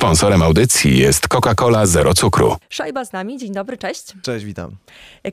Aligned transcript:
Sponsorem 0.00 0.42
audycji 0.42 0.98
jest 0.98 1.28
Coca-Cola 1.28 1.86
Zero 1.86 2.14
Cukru. 2.14 2.56
Szajba 2.68 3.04
z 3.04 3.12
nami, 3.12 3.38
dzień 3.38 3.52
dobry, 3.52 3.78
cześć. 3.78 4.12
Cześć, 4.22 4.44
witam. 4.44 4.76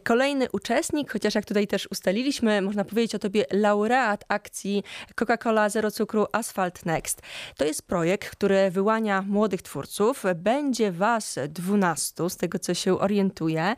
Kolejny 0.03 0.47
uczestnik, 0.51 1.11
chociaż 1.13 1.35
jak 1.35 1.45
tutaj 1.45 1.67
też 1.67 1.87
ustaliliśmy, 1.91 2.61
można 2.61 2.85
powiedzieć 2.85 3.15
o 3.15 3.19
tobie 3.19 3.45
laureat 3.51 4.25
akcji 4.27 4.83
Coca-Cola 5.15 5.69
Zero 5.69 5.91
Cukru 5.91 6.25
Asphalt 6.31 6.85
Next. 6.85 7.21
To 7.57 7.65
jest 7.65 7.87
projekt, 7.87 8.29
który 8.29 8.71
wyłania 8.71 9.21
młodych 9.21 9.61
twórców. 9.61 10.23
Będzie 10.35 10.91
was 10.91 11.39
12, 11.49 12.29
z 12.29 12.37
tego 12.37 12.59
co 12.59 12.73
się 12.73 12.99
orientuję. 12.99 13.75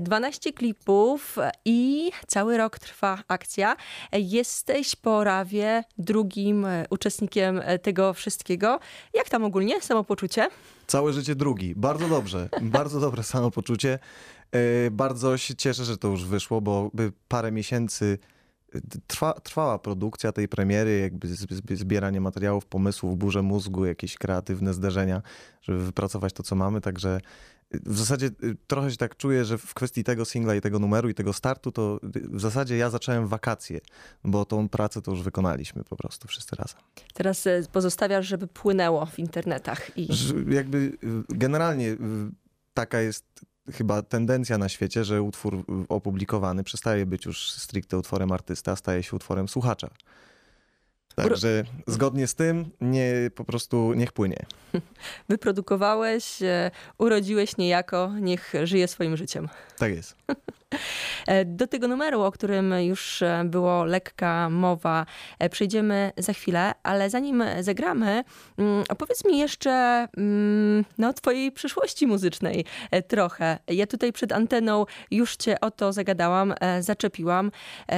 12 0.00 0.52
klipów 0.52 1.36
i 1.64 2.10
cały 2.26 2.56
rok 2.56 2.78
trwa 2.78 3.18
akcja. 3.28 3.76
Jesteś 4.12 4.96
po 4.96 5.24
Rawie 5.24 5.84
drugim 5.98 6.66
uczestnikiem 6.90 7.62
tego 7.82 8.14
wszystkiego. 8.14 8.80
Jak 9.14 9.28
tam 9.28 9.44
ogólnie 9.44 9.80
samopoczucie? 9.80 10.21
Całe 10.86 11.12
życie 11.12 11.34
drugi. 11.34 11.74
Bardzo 11.74 12.08
dobrze. 12.08 12.48
Bardzo 12.62 13.00
dobre 13.00 13.22
samopoczucie. 13.22 13.98
E, 14.52 14.90
bardzo 14.90 15.38
się 15.38 15.54
cieszę, 15.54 15.84
że 15.84 15.96
to 15.96 16.08
już 16.08 16.24
wyszło, 16.24 16.60
bo 16.60 16.90
parę 17.28 17.52
miesięcy 17.52 18.18
e, 18.74 18.80
trwa, 19.06 19.32
trwała 19.32 19.78
produkcja 19.78 20.32
tej 20.32 20.48
premiery, 20.48 20.98
jakby 20.98 21.28
zbieranie 21.76 22.20
materiałów, 22.20 22.66
pomysłów, 22.66 23.18
burze 23.18 23.42
mózgu, 23.42 23.84
jakieś 23.84 24.16
kreatywne 24.16 24.74
zderzenia, 24.74 25.22
żeby 25.62 25.84
wypracować 25.84 26.32
to, 26.32 26.42
co 26.42 26.56
mamy. 26.56 26.80
Także 26.80 27.20
w 27.86 27.98
zasadzie 27.98 28.26
y, 28.26 28.56
trochę 28.66 28.90
się 28.90 28.96
tak 28.96 29.16
czuję, 29.16 29.44
że 29.44 29.58
w 29.58 29.74
kwestii 29.74 30.04
tego 30.04 30.24
singla 30.24 30.54
i 30.54 30.60
tego 30.60 30.78
numeru 30.78 31.08
i 31.08 31.14
tego 31.14 31.32
startu, 31.32 31.72
to 31.72 32.00
w 32.12 32.40
zasadzie 32.40 32.76
ja 32.76 32.90
zacząłem 32.90 33.26
wakacje, 33.26 33.80
bo 34.24 34.44
tą 34.44 34.68
pracę 34.68 35.02
to 35.02 35.10
już 35.10 35.22
wykonaliśmy 35.22 35.84
po 35.84 35.96
prostu 35.96 36.28
wszyscy 36.28 36.56
razem. 36.56 36.80
Teraz 37.14 37.46
e, 37.46 37.62
pozostawiasz, 37.72 38.26
żeby 38.26 38.46
płynęło 38.46 39.06
w 39.06 39.18
internetach. 39.18 39.98
I... 39.98 40.08
Jakby 40.48 40.78
y, 40.78 40.98
generalnie 41.28 41.88
y, 41.88 41.96
taka 42.74 43.00
jest 43.00 43.24
chyba 43.72 44.02
tendencja 44.02 44.58
na 44.58 44.68
świecie, 44.68 45.04
że 45.04 45.22
utwór 45.22 45.64
opublikowany 45.88 46.64
przestaje 46.64 47.06
być 47.06 47.24
już 47.24 47.50
stricte 47.52 47.98
utworem 47.98 48.32
artysta, 48.32 48.76
staje 48.76 49.02
się 49.02 49.16
utworem 49.16 49.48
słuchacza. 49.48 49.90
Także 51.16 51.64
zgodnie 51.86 52.26
z 52.26 52.34
tym 52.34 52.70
nie, 52.80 53.12
po 53.34 53.44
prostu 53.44 53.92
niech 53.94 54.12
płynie. 54.12 54.46
Wyprodukowałeś, 55.28 56.42
e, 56.42 56.70
urodziłeś 56.98 57.56
niejako, 57.56 58.12
niech 58.20 58.52
żyje 58.64 58.88
swoim 58.88 59.16
życiem. 59.16 59.48
Tak 59.78 59.94
jest. 59.94 60.16
E, 61.26 61.44
do 61.44 61.66
tego 61.66 61.88
numeru, 61.88 62.22
o 62.22 62.32
którym 62.32 62.74
już 62.80 63.22
e, 63.22 63.42
było 63.44 63.84
lekka 63.84 64.50
mowa, 64.50 65.06
przejdziemy 65.50 66.12
za 66.16 66.32
chwilę, 66.32 66.72
ale 66.82 67.10
zanim 67.10 67.44
zagramy, 67.60 68.24
mm, 68.58 68.84
opowiedz 68.88 69.24
mi 69.24 69.38
jeszcze 69.38 70.08
mm, 70.16 70.84
no, 70.98 71.08
o 71.08 71.12
twojej 71.12 71.52
przyszłości 71.52 72.06
muzycznej 72.06 72.64
trochę. 73.08 73.58
Ja 73.68 73.86
tutaj 73.86 74.12
przed 74.12 74.32
anteną 74.32 74.86
już 75.10 75.36
cię 75.36 75.60
o 75.60 75.70
to 75.70 75.92
zagadałam, 75.92 76.54
zaczepiłam. 76.80 77.50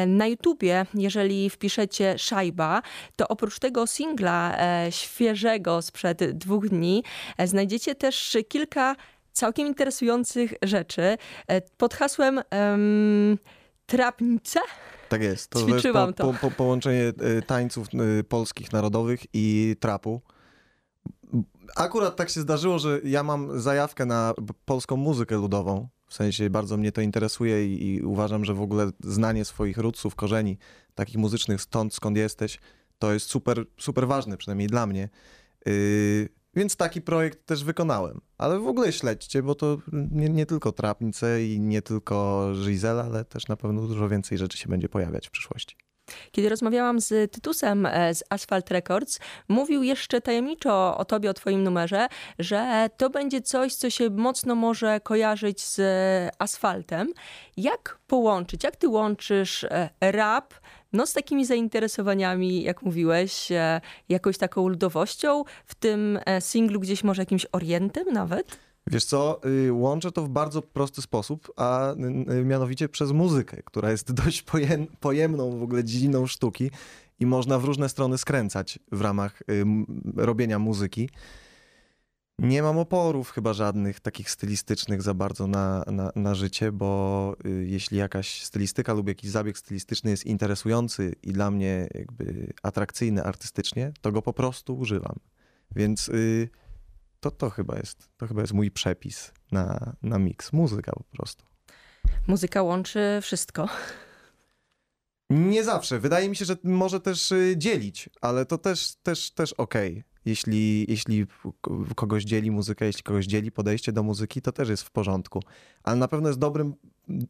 Na 0.07 0.27
YouTubie, 0.27 0.87
jeżeli 0.95 1.51
wpiszecie 1.51 2.19
Szajba, 2.19 2.83
to 3.17 3.29
oprócz 3.29 3.59
tego 3.59 3.87
singla 3.87 4.57
e, 4.59 4.93
świeżego 4.93 5.83
sprzed 5.83 6.39
dwóch 6.39 6.69
dni, 6.69 7.05
e, 7.39 7.47
znajdziecie 7.47 7.95
też 7.95 8.37
kilka 8.49 8.97
całkiem 9.33 9.67
interesujących 9.67 10.55
rzeczy 10.63 11.03
e, 11.03 11.61
pod 11.61 11.95
hasłem 11.95 12.41
um, 12.53 13.39
Trapnice. 13.87 14.61
Tak 15.09 15.23
jest. 15.23 15.51
To 15.51 15.59
Ćwiczyłam 15.59 16.09
jest 16.09 16.19
po, 16.19 16.33
po, 16.33 16.39
po, 16.39 16.51
połączenie 16.51 17.13
tańców 17.47 17.89
polskich 18.29 18.73
narodowych 18.73 19.21
i 19.33 19.77
trapu. 19.81 20.23
Akurat 21.77 22.17
tak 22.17 22.31
się 22.31 22.41
zdarzyło, 22.41 22.79
że 22.79 23.01
ja 23.05 23.23
mam 23.23 23.61
zajawkę 23.61 24.07
na 24.07 24.35
polską 24.65 24.97
muzykę 24.97 25.37
ludową. 25.37 25.89
W 26.07 26.15
sensie 26.15 26.51
bardzo 26.51 26.77
mnie 26.77 26.93
to 26.93 27.01
interesuje 27.01 27.75
i, 27.75 27.95
i 27.95 28.03
uważam, 28.03 28.45
że 28.45 28.55
w 28.55 28.61
ogóle 28.61 28.91
znanie 29.01 29.45
swoich 29.45 29.79
ródców, 29.79 30.15
korzeni, 30.15 30.59
takich 30.95 31.17
muzycznych, 31.17 31.63
stąd 31.63 31.95
skąd 31.95 32.17
jesteś, 32.17 32.59
to 32.99 33.13
jest 33.13 33.31
super, 33.31 33.65
super 33.79 34.07
ważne, 34.07 34.37
przynajmniej 34.37 34.69
dla 34.69 34.87
mnie. 34.87 35.09
Yy, 35.67 36.29
więc 36.57 36.77
taki 36.77 37.03
projekt 37.03 37.47
też 37.47 37.65
wykonałem. 37.65 38.21
Ale 38.39 38.59
w 38.59 38.67
ogóle 38.67 38.93
śledźcie, 38.93 39.43
bo 39.43 39.55
to 39.55 39.79
nie, 39.93 40.29
nie 40.29 40.47
tylko 40.47 40.73
Trapnice 40.73 41.45
i 41.45 41.61
nie 41.61 41.83
tylko 41.83 42.47
Giselle, 42.65 43.03
ale 43.03 43.25
też 43.25 43.49
na 43.49 43.57
pewno 43.57 43.83
dużo 43.83 44.09
więcej 44.09 44.39
rzeczy 44.39 44.59
się 44.59 44.69
będzie 44.69 44.89
pojawiać 44.89 45.29
w 45.29 45.31
przyszłości. 45.31 45.77
Kiedy 46.33 46.49
rozmawiałam 46.49 47.01
z 47.01 47.33
Tytusem 47.33 47.87
e, 47.87 48.15
z 48.15 48.25
Asphalt 48.31 48.71
Records, 48.71 49.21
mówił 49.49 49.83
jeszcze 49.83 50.21
tajemniczo 50.21 50.99
o 50.99 51.05
tobie, 51.05 51.31
o 51.31 51.35
twoim 51.35 51.63
numerze, 51.63 52.07
że 52.39 52.89
to 52.97 53.11
będzie 53.11 53.43
coś, 53.43 53.75
co 53.75 53.91
się 53.91 54.11
mocno 54.11 54.55
może 54.55 55.01
kojarzyć 55.01 55.65
z 55.65 55.81
asfaltem. 56.39 57.13
Jak 57.57 57.99
połączyć, 58.07 58.65
jak 58.65 58.77
ty 58.77 58.89
łączysz 58.89 59.65
e, 59.65 59.91
rap 60.01 60.55
no, 60.95 61.07
z 61.07 61.13
takimi 61.13 61.47
zainteresowaniami, 61.47 62.63
jak 62.63 62.83
mówiłeś, 62.83 63.53
e, 63.53 63.81
jakąś 64.09 64.39
taką 64.39 64.69
ludowością, 64.69 65.45
w 65.67 65.75
tym 65.75 66.19
singlu 66.41 66.81
gdzieś 66.81 67.05
może 67.05 67.23
jakimś 67.23 67.47
orientem 67.53 68.13
nawet? 68.13 68.59
Wiesz 68.87 69.05
co, 69.05 69.41
y, 69.67 69.73
łączę 69.73 70.13
to 70.13 70.23
w 70.23 70.29
bardzo 70.29 70.63
prosty 70.63 71.03
sposób, 71.03 71.53
a 71.57 71.95
mianowicie 72.45 72.89
przez 72.89 73.13
muzykę, 73.13 73.63
która 73.65 73.91
jest 73.91 74.13
dość 74.25 74.45
pojemną 75.01 75.59
w 75.59 75.63
ogóle 75.63 75.85
dziedziną 75.85 76.27
sztuki 76.27 76.71
i 77.21 77.27
można 77.27 77.59
w 77.59 77.65
różne 77.65 77.89
strony 77.89 78.19
skręcać 78.19 78.79
w 78.93 79.01
ramach 79.01 79.43
robienia 80.17 80.59
muzyki. 80.59 81.09
Nie 82.39 82.63
mam 82.63 82.79
oporów 82.79 83.31
chyba 83.31 83.53
żadnych 83.53 84.01
takich 84.01 84.31
stylistycznych 84.31 85.03
za 85.03 85.15
bardzo 85.15 85.47
na, 85.47 85.85
na, 85.87 86.13
na 86.15 86.35
życie, 86.35 86.73
bo 86.73 87.37
y, 87.47 87.67
jeśli 87.69 87.99
jakaś 87.99 88.43
stylistyka 88.43 88.93
lub 88.93 89.09
jakiś 89.09 89.31
zabieg 89.31 89.59
stylistyczny 89.59 90.11
jest 90.11 90.27
interesujący 90.27 91.13
i 91.23 91.33
dla 91.33 91.51
mnie 91.51 91.89
jakby 91.95 92.53
atrakcyjny 92.63 93.25
artystycznie, 93.25 93.93
to 94.01 94.13
go 94.13 94.23
po 94.23 94.33
prostu 94.33 94.79
używam. 94.79 95.17
Więc... 95.77 96.09
Y, 96.09 96.49
to, 97.25 97.31
to, 97.31 97.51
chyba 97.51 97.77
jest, 97.77 98.09
to 98.17 98.27
chyba 98.27 98.41
jest 98.41 98.53
mój 98.53 98.71
przepis 98.71 99.33
na, 99.53 99.97
na 100.03 100.19
miks. 100.19 100.53
Muzyka 100.53 100.93
po 100.93 101.05
prostu. 101.17 101.45
Muzyka 102.27 102.63
łączy 102.63 103.19
wszystko. 103.23 103.69
Nie 105.31 105.65
zawsze. 105.65 105.99
Wydaje 105.99 106.29
mi 106.29 106.37
się, 106.37 106.45
że 106.45 106.57
może 106.65 107.01
też 107.01 107.33
y, 107.33 107.55
dzielić, 107.57 108.11
ale 108.21 108.47
to 108.47 108.59
też, 108.59 108.95
też, 109.03 109.31
też 109.31 109.53
okej. 109.53 109.91
Okay. 109.93 110.14
Jeśli, 110.25 110.87
jeśli 110.89 111.27
kogoś 111.97 112.25
dzieli 112.25 112.51
muzyka, 112.51 112.85
jeśli 112.85 113.03
kogoś 113.03 113.27
dzieli 113.27 113.53
podejście 113.53 113.93
do 113.93 114.03
muzyki, 114.03 114.43
to 114.43 114.53
też 114.53 114.69
jest 114.69 114.83
w 114.83 114.91
porządku. 114.91 115.41
Ale 115.83 115.97
na 115.97 116.09
pewno 116.09 116.29
jest 116.29 116.39
dobrym, 116.39 116.75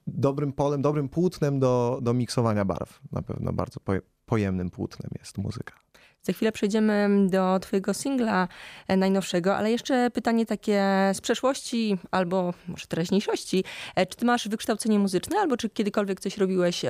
dobrym 0.06 0.52
polem, 0.52 0.82
dobrym 0.82 1.08
płótnem 1.08 1.60
do, 1.60 1.98
do 2.02 2.14
miksowania 2.14 2.64
barw. 2.64 3.00
Na 3.12 3.22
pewno 3.22 3.52
bardzo 3.52 3.80
pojemnym 4.26 4.70
płótnem 4.70 5.10
jest 5.18 5.38
muzyka. 5.38 5.74
Za 6.22 6.32
chwilę 6.32 6.52
przejdziemy 6.52 7.26
do 7.30 7.58
Twojego 7.60 7.94
singla 7.94 8.48
e, 8.88 8.96
najnowszego, 8.96 9.56
ale 9.56 9.70
jeszcze 9.70 10.10
pytanie 10.10 10.46
takie 10.46 10.82
z 11.14 11.20
przeszłości 11.20 11.98
albo 12.10 12.54
może 12.68 12.86
teraźniejszości. 12.86 13.64
E, 13.94 14.06
czy 14.06 14.16
Ty 14.16 14.24
masz 14.24 14.48
wykształcenie 14.48 14.98
muzyczne, 14.98 15.38
albo 15.38 15.56
czy 15.56 15.70
kiedykolwiek 15.70 16.20
coś 16.20 16.38
robiłeś 16.38 16.82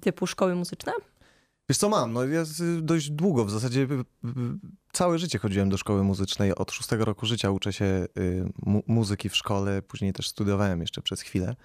typu 0.00 0.26
szkoły 0.26 0.54
muzyczne? 0.54 0.92
Wiesz 1.68 1.78
co 1.78 1.88
mam? 1.88 2.12
No 2.12 2.24
ja 2.26 2.44
dość 2.82 3.10
długo, 3.10 3.44
w 3.44 3.50
zasadzie 3.50 3.86
całe 4.92 5.18
życie 5.18 5.38
chodziłem 5.38 5.68
do 5.68 5.76
szkoły 5.76 6.04
muzycznej. 6.04 6.54
Od 6.54 6.72
szóstego 6.72 7.04
roku 7.04 7.26
życia 7.26 7.50
uczę 7.50 7.72
się 7.72 7.84
y, 7.84 8.52
muzyki 8.86 9.28
w 9.28 9.36
szkole, 9.36 9.82
później 9.82 10.12
też 10.12 10.28
studiowałem 10.28 10.80
jeszcze 10.80 11.02
przez 11.02 11.20
chwilę 11.20 11.56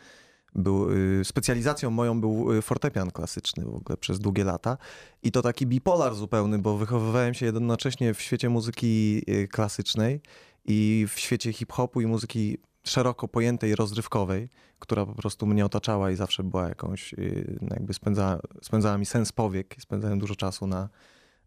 był, 0.55 0.91
y, 0.91 1.25
specjalizacją 1.25 1.89
moją 1.89 2.21
był 2.21 2.53
y, 2.53 2.61
fortepian 2.61 3.11
klasyczny 3.11 3.65
w 3.65 3.75
ogóle 3.75 3.97
przez 3.97 4.19
długie 4.19 4.43
lata. 4.43 4.77
I 5.23 5.31
to 5.31 5.41
taki 5.41 5.67
bipolar 5.67 6.15
zupełny, 6.15 6.59
bo 6.59 6.77
wychowywałem 6.77 7.33
się 7.33 7.45
jednocześnie 7.45 8.13
w 8.13 8.21
świecie 8.21 8.49
muzyki 8.49 9.21
klasycznej 9.51 10.21
i 10.65 11.05
w 11.09 11.19
świecie 11.19 11.53
hip-hopu 11.53 12.01
i 12.01 12.05
muzyki 12.05 12.57
szeroko 12.83 13.27
pojętej, 13.27 13.75
rozrywkowej, 13.75 14.49
która 14.79 15.05
po 15.05 15.15
prostu 15.15 15.45
mnie 15.45 15.65
otaczała 15.65 16.11
i 16.11 16.15
zawsze 16.15 16.43
była 16.43 16.69
jakąś, 16.69 17.15
no 17.61 17.67
jakby 17.71 17.93
spędzała, 17.93 18.39
spędzała 18.61 18.97
mi 18.97 19.05
sens 19.05 19.31
powiek, 19.31 19.75
spędzałem 19.79 20.19
dużo 20.19 20.35
czasu 20.35 20.67
na, 20.67 20.89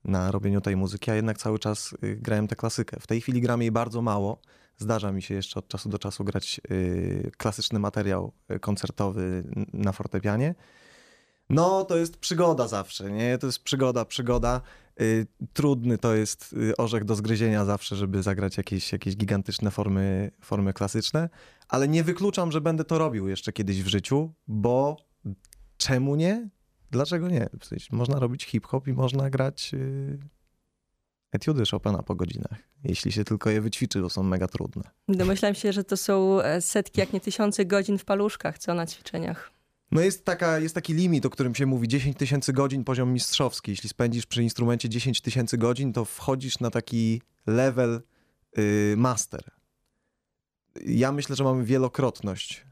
na 0.05 0.31
robieniu 0.31 0.61
tej 0.61 0.77
muzyki, 0.77 1.11
a 1.11 1.15
jednak 1.15 1.39
cały 1.39 1.59
czas 1.59 1.95
grałem 2.03 2.49
tę 2.49 2.57
klasykę. 2.57 3.01
W 3.01 3.07
tej 3.07 3.21
chwili 3.21 3.41
gram 3.41 3.61
jej 3.63 3.73
bardzo 3.73 4.03
mało, 4.03 4.41
Zdarza 4.79 5.13
mi 5.13 5.23
się 5.23 5.35
jeszcze 5.35 5.59
od 5.59 5.69
czasu 5.69 5.89
do 5.89 5.99
czasu 5.99 6.25
grać 6.25 6.61
y, 6.71 7.31
klasyczny 7.37 7.79
materiał 7.79 8.33
y, 8.51 8.61
koncertowy 8.61 9.45
na 9.73 9.93
fortepianie. 9.93 10.55
No, 11.51 11.85
to 11.85 11.97
jest 11.97 12.17
przygoda 12.17 12.69
zawsze, 12.69 13.11
nie? 13.11 13.39
To 13.39 13.47
jest 13.47 13.63
przygoda, 13.63 14.05
przygoda. 14.05 14.61
Y, 15.01 15.27
trudny 15.53 15.99
to 15.99 16.15
jest 16.15 16.55
orzech 16.79 17.05
do 17.05 17.15
zgryzienia 17.15 17.65
zawsze, 17.65 17.97
żeby 17.97 18.23
zagrać 18.23 18.57
jakieś, 18.57 18.93
jakieś 18.93 19.17
gigantyczne 19.17 19.71
formy, 19.71 20.31
formy 20.41 20.73
klasyczne, 20.73 21.29
ale 21.69 21.89
nie 21.89 22.05
wykluczam, 22.05 22.53
że 22.53 22.61
będę 22.61 22.85
to 22.85 22.99
robił 22.99 23.29
jeszcze 23.29 23.53
kiedyś 23.53 23.83
w 23.83 23.87
życiu, 23.87 24.33
bo 24.49 24.97
czemu 25.77 26.17
nie? 26.17 26.49
Dlaczego 26.91 27.29
nie? 27.29 27.49
W 27.61 27.67
sensie, 27.67 27.97
można 27.97 28.19
robić 28.19 28.45
hip-hop 28.45 28.89
i 28.89 28.93
można 28.93 29.31
grać 29.31 29.73
etiudy 31.33 31.63
Chopina 31.71 32.03
po 32.03 32.15
godzinach, 32.15 32.59
jeśli 32.85 33.13
się 33.13 33.25
tylko 33.25 33.51
je 33.51 33.61
wyćwiczy, 33.61 34.01
bo 34.01 34.11
są 34.11 34.23
mega 34.23 34.49
trudne. 34.49 34.83
Domyślam 35.09 35.55
się, 35.55 35.73
że 35.73 35.85
to 35.85 35.97
są 35.97 36.41
e, 36.41 36.61
setki, 36.61 37.01
jak 37.01 37.13
nie 37.13 37.21
tysiące 37.21 37.65
godzin 37.65 37.99
w 37.99 38.05
paluszkach, 38.05 38.59
co 38.59 38.75
na 38.75 38.87
ćwiczeniach. 38.87 39.56
No 39.91 40.01
jest, 40.01 40.25
taka, 40.25 40.59
jest 40.59 40.75
taki 40.75 40.95
limit, 40.95 41.27
o 41.27 41.31
którym 41.31 41.55
się 41.55 41.67
mówi, 41.67 41.89
10 41.89 42.17
tysięcy 42.17 42.53
godzin 42.53 42.85
poziom 42.85 43.13
mistrzowski. 43.13 43.71
Jeśli 43.71 43.89
spędzisz 43.89 44.27
przy 44.27 44.43
instrumencie 44.43 44.89
10 44.89 45.21
tysięcy 45.21 45.59
godzin, 45.59 45.93
to 45.93 46.05
wchodzisz 46.05 46.61
na 46.61 46.71
taki 46.71 47.23
level 47.47 48.03
y, 48.59 48.95
master. 48.97 49.51
Ja 50.87 51.13
myślę, 51.13 51.37
że 51.37 51.45
mamy 51.45 51.65
wielokrotność. 51.65 52.67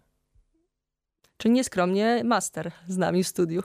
Czy 1.37 1.49
nieskromnie 1.49 2.23
master 2.25 2.73
z 2.89 2.97
nami 2.97 3.25
w 3.25 3.29
studiu. 3.29 3.63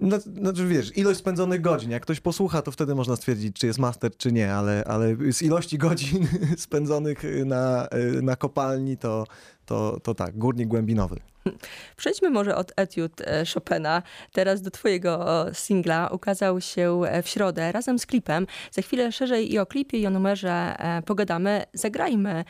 No, 0.00 0.20
znaczy 0.20 0.66
wiesz, 0.66 0.96
ilość 0.96 1.18
spędzonych 1.18 1.60
godzin. 1.60 1.90
Jak 1.90 2.02
ktoś 2.02 2.20
posłucha, 2.20 2.62
to 2.62 2.72
wtedy 2.72 2.94
można 2.94 3.16
stwierdzić, 3.16 3.56
czy 3.56 3.66
jest 3.66 3.78
master, 3.78 4.16
czy 4.16 4.32
nie, 4.32 4.54
ale, 4.54 4.84
ale 4.84 5.16
z 5.32 5.42
ilości 5.42 5.78
godzin 5.78 6.28
spędzonych 6.56 7.22
na, 7.44 7.88
na 8.22 8.36
kopalni, 8.36 8.96
to, 8.96 9.24
to, 9.66 10.00
to 10.02 10.14
tak, 10.14 10.38
górnik 10.38 10.68
głębinowy. 10.68 11.20
Przejdźmy 11.96 12.30
może 12.30 12.56
od 12.56 12.72
etiud 12.76 13.20
e, 13.20 13.44
Chopina 13.54 14.02
teraz 14.32 14.62
do 14.62 14.70
twojego 14.70 15.46
singla. 15.52 16.08
Ukazał 16.08 16.60
się 16.60 17.00
e, 17.06 17.22
w 17.22 17.28
środę 17.28 17.72
razem 17.72 17.98
z 17.98 18.06
klipem. 18.06 18.46
Za 18.70 18.82
chwilę 18.82 19.12
szerzej 19.12 19.52
i 19.52 19.58
o 19.58 19.66
klipie 19.66 19.98
i 19.98 20.06
o 20.06 20.10
numerze 20.10 20.76
e, 20.78 21.02
pogadamy. 21.02 21.64
Zagrajmy. 21.74 22.44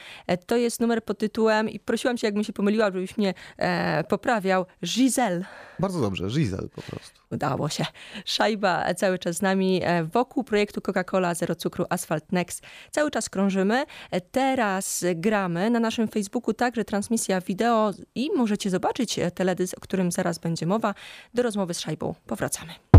To 0.47 0.57
jest 0.57 0.81
numer 0.81 1.05
pod 1.05 1.19
tytułem 1.19 1.71
i 1.71 1.81
prosiłam 1.81 2.17
cię, 2.17 2.27
jakbym 2.27 2.45
się 2.45 2.53
pomyliła, 2.53 2.85
żebyś 2.85 3.17
mnie 3.17 3.35
poprawiał. 4.09 4.67
Giselle. 4.85 5.45
Bardzo 5.79 6.01
dobrze, 6.01 6.27
Giselle 6.27 6.69
po 6.69 6.83
prostu. 6.83 7.21
Udało 7.31 7.69
się. 7.69 7.85
Szajba 8.25 8.95
cały 8.95 9.19
czas 9.19 9.37
z 9.37 9.43
nami 9.43 9.81
wokół 10.13 10.45
projektu 10.45 10.81
Coca-Cola 10.81 11.35
Zero 11.35 11.55
Cukru 11.55 11.85
Asphalt 11.91 12.33
Next. 12.33 12.63
Cały 12.91 13.11
czas 13.11 13.29
krążymy. 13.29 13.85
Teraz 14.31 15.05
gramy 15.15 15.71
na 15.71 15.81
naszym 15.81 16.09
Facebooku 16.09 16.55
także 16.55 16.85
transmisja 17.13 17.41
wideo 17.41 17.93
i 18.15 18.31
możecie 18.37 18.71
zobaczyć 18.71 19.19
e, 19.19 19.31
teledysk, 19.31 19.79
o 19.79 19.81
którym 19.81 20.13
zaraz 20.13 20.39
będzie 20.39 20.67
mowa. 20.67 20.95
Do 21.35 21.43
rozmowy 21.43 21.75
z 21.75 21.81
Szajbą 21.81 22.15
powracamy. 22.27 22.92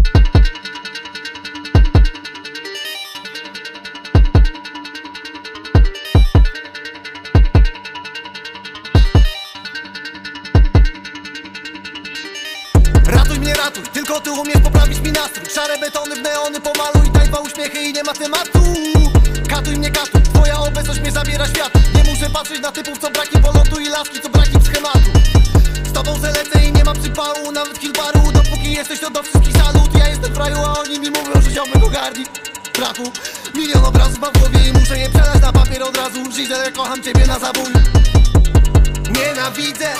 Nienawidzę, 39.44 39.94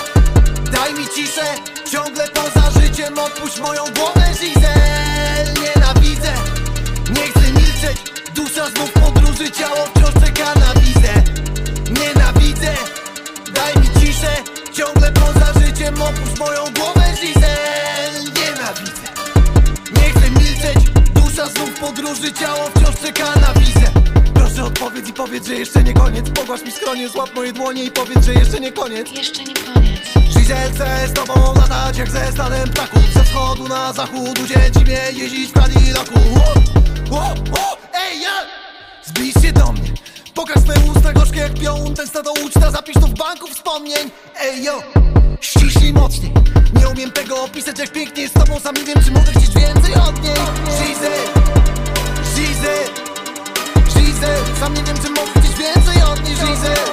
daj 0.72 0.94
mi 0.94 1.08
ciszę 1.08 1.44
Ciągle 1.90 2.28
poza 2.28 2.80
życiem 2.80 3.18
opuść 3.18 3.60
moją 3.60 3.84
głowę 3.84 4.26
Giselle 4.40 5.52
Nienawidzę, 5.62 6.32
nie 7.10 7.22
chcę 7.22 7.52
milczeć 7.52 7.98
Dusza 8.34 8.70
znów 8.70 8.92
podróży, 8.92 9.50
ciało 9.50 9.86
wciąż 9.86 10.24
czeka 10.24 10.54
na 10.54 10.80
wizę. 10.80 11.14
Nienawidzę, 12.00 12.74
daj 13.54 13.76
mi 13.76 14.00
ciszę 14.00 14.36
Ciągle 14.72 15.12
poza 15.12 15.60
życiem 15.60 16.02
opuść 16.02 16.38
moją 16.38 16.64
głowę 16.78 17.04
Giselle 17.20 18.20
Nienawidzę 18.20 19.08
Nie 19.96 20.10
chcę 20.10 20.30
milczeć 20.30 20.90
Dusza 21.14 21.46
znów 21.46 21.80
podróży 21.80 22.32
Ciało 22.32 22.70
wciąż 22.74 22.96
czeka 23.02 23.40
na 23.40 23.60
wizę 23.60 23.93
Proszę 24.54 24.68
odpowiedz 24.68 25.08
i 25.08 25.12
powiedz, 25.12 25.46
że 25.46 25.54
jeszcze 25.54 25.82
nie 25.82 25.94
koniec. 25.94 26.30
Pogłasz 26.30 26.62
mi 26.62 26.72
skronie, 26.72 27.08
złap 27.08 27.34
moje 27.34 27.52
dłonie 27.52 27.84
i 27.84 27.90
powiedz, 27.90 28.24
że 28.24 28.34
jeszcze 28.34 28.60
nie 28.60 28.72
koniec. 28.72 29.10
Jeszcze 29.10 29.44
nie 29.44 29.54
koniec. 29.54 30.00
Chcę 30.74 31.08
z 31.08 31.12
tobą 31.12 31.54
latać 31.54 31.98
jak 31.98 32.10
ze 32.10 32.32
stanem 32.32 32.68
ptaków. 32.68 33.12
Ze 33.14 33.24
wschodu 33.24 33.68
na 33.68 33.92
zachód 33.92 34.38
uciec 34.38 34.76
mnie 34.76 35.00
jeździć 35.12 35.50
w 35.50 35.52
Cadillacu. 35.52 36.14
Ej 37.94 38.20
ja! 38.22 38.30
Zbliż 39.04 39.34
się 39.42 39.52
do 39.52 39.72
mnie. 39.72 39.92
Pokaż 40.34 40.62
swe 40.62 40.74
usta 40.90 41.12
gorzkie 41.12 41.38
jak 41.40 41.54
pion 41.54 41.94
Ten 41.94 42.06
stado 42.06 42.32
uczta, 42.46 42.70
zapisz 42.70 42.94
to 42.94 43.06
w 43.06 43.14
banku 43.14 43.46
wspomnień. 43.46 44.10
Ej 44.40 44.64
yo, 44.64 44.82
ściśnij 45.40 45.92
mocniej. 45.92 46.32
Nie 46.80 46.88
umiem 46.88 47.12
tego 47.12 47.42
opisać 47.42 47.78
jak 47.78 47.92
pięknie 47.92 48.22
jest 48.22 48.34
z 48.34 48.40
tobą. 48.40 48.60
Sam 48.60 48.74
nie 48.74 48.84
wiem 48.84 49.04
czy 49.04 49.10
mogę 49.10 49.30
chcieć 49.30 49.54
więcej 49.54 49.94
od 49.94 50.22
niej. 50.22 50.34
Giselle, 50.64 51.32
Giselle, 52.34 52.93
Sam 54.60 54.74
nie 54.74 54.82
wiem 54.82 54.96
czy 54.96 55.10
mogę 55.10 55.40
chcieć 55.40 55.58
więcej 55.58 56.02
od 56.02 56.24
niej 56.24 56.34
Giselle, 56.36 56.92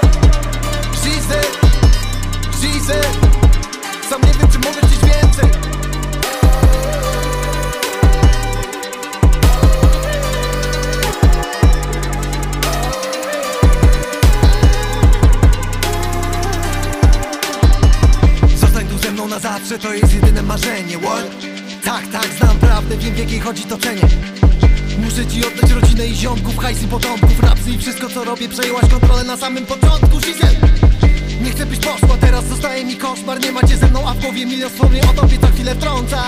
Giselle 2.61 3.03
Sam 4.09 4.21
nie 4.21 4.33
wiem 4.33 4.47
czy 4.51 4.59
mogę 4.59 4.81
chcieć 4.87 4.99
więcej. 4.99 5.51
Na 19.29 19.39
zawsze 19.39 19.79
to 19.79 19.93
jest 19.93 20.13
jedyne 20.13 20.41
marzenie. 20.41 20.97
What? 20.97 21.25
Tak, 21.83 22.07
tak, 22.07 22.27
znam 22.39 22.59
prawdę, 22.59 22.97
wiem 22.97 23.13
w 23.13 23.17
jakiej 23.17 23.39
chodzi 23.39 23.63
toczenie 23.63 24.01
Muszę 25.11 25.27
ci 25.27 25.45
oddać 25.45 25.71
rodzinę 25.71 26.07
i 26.07 26.15
ziomków, 26.15 26.57
hajs 26.57 26.83
i 26.83 26.87
potomków 26.87 27.39
Rapsy 27.39 27.71
i 27.71 27.77
wszystko 27.77 28.09
co 28.09 28.23
robię, 28.23 28.49
przejęłaś 28.49 28.89
kontrolę 28.91 29.23
na 29.23 29.37
samym 29.37 29.65
początku 29.65 30.19
Giselle 30.19 30.59
nie 31.41 31.51
chcę 31.51 31.65
byś 31.65 31.79
poszła, 31.79 32.17
teraz 32.21 32.45
zostaje 32.45 32.85
mi 32.85 32.95
koszmar. 32.95 33.41
Nie 33.41 33.51
macie 33.51 33.77
ze 33.77 33.87
mną, 33.87 34.07
a 34.07 34.13
w 34.13 34.19
głowie 34.19 34.45
milion 34.45 34.69
wspomnień 34.69 35.01
o 35.03 35.21
tobie 35.21 35.37
co 35.39 35.47
chwilę 35.47 35.75
wtrąca. 35.75 36.23